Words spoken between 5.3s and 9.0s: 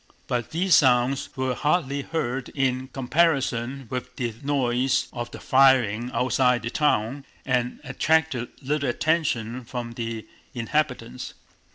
firing outside the town and attracted little